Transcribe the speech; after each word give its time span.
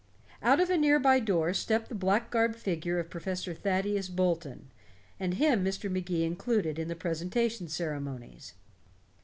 Out 0.41 0.59
of 0.59 0.71
a 0.71 0.79
near 0.79 0.97
by 0.99 1.19
door 1.19 1.53
stepped 1.53 1.87
the 1.87 1.93
black 1.93 2.31
garbed 2.31 2.55
figure 2.55 2.97
of 2.97 3.11
Professor 3.11 3.53
Thaddeus 3.53 4.09
Bolton, 4.09 4.71
and 5.19 5.35
him 5.35 5.63
Mr. 5.63 5.91
Magee 5.91 6.23
included 6.25 6.79
in 6.79 6.87
the 6.87 6.95
presentation 6.95 7.67
ceremonies. 7.67 8.55